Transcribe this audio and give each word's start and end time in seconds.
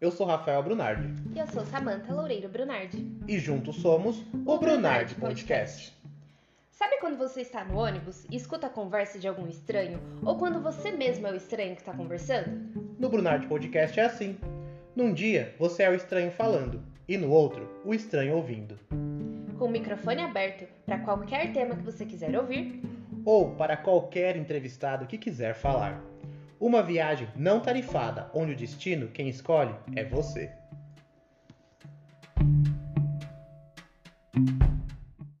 Eu 0.00 0.10
sou 0.10 0.26
Rafael 0.26 0.60
Brunardi. 0.60 1.14
E 1.32 1.38
eu 1.38 1.46
sou 1.46 1.64
Samantha 1.66 2.12
Loureiro 2.12 2.48
Brunardi. 2.48 3.06
E 3.28 3.38
juntos 3.38 3.76
somos 3.76 4.18
o, 4.44 4.54
o 4.54 4.58
Brunardi 4.58 5.14
Podcast. 5.14 5.92
Podcast. 5.92 6.00
Sabe 6.72 6.96
quando 6.98 7.16
você 7.16 7.42
está 7.42 7.64
no 7.64 7.78
ônibus 7.78 8.26
e 8.28 8.34
escuta 8.34 8.66
a 8.66 8.70
conversa 8.70 9.20
de 9.20 9.28
algum 9.28 9.46
estranho? 9.46 10.00
Ou 10.24 10.36
quando 10.36 10.60
você 10.60 10.90
mesmo 10.90 11.28
é 11.28 11.30
o 11.30 11.36
estranho 11.36 11.76
que 11.76 11.82
está 11.82 11.92
conversando? 11.92 12.50
No 12.98 13.08
Brunardi 13.08 13.46
Podcast 13.46 14.00
é 14.00 14.04
assim. 14.04 14.36
Num 14.96 15.12
dia, 15.12 15.54
você 15.60 15.84
é 15.84 15.90
o 15.90 15.94
estranho 15.94 16.32
falando, 16.32 16.82
e 17.06 17.16
no 17.16 17.30
outro, 17.30 17.70
o 17.84 17.94
estranho 17.94 18.34
ouvindo. 18.34 18.76
Com 19.58 19.66
o 19.66 19.70
microfone 19.70 20.22
aberto 20.22 20.66
para 20.84 20.98
qualquer 20.98 21.52
tema 21.52 21.76
que 21.76 21.82
você 21.82 22.04
quiser 22.04 22.36
ouvir, 22.36 22.82
ou 23.24 23.54
para 23.54 23.76
qualquer 23.76 24.36
entrevistado 24.36 25.06
que 25.06 25.16
quiser 25.16 25.54
falar. 25.54 26.02
Uma 26.60 26.82
viagem 26.82 27.26
não 27.34 27.58
tarifada, 27.58 28.30
onde 28.34 28.52
o 28.52 28.56
destino, 28.56 29.08
quem 29.08 29.30
escolhe, 29.30 29.74
é 29.96 30.04
você. 30.04 30.52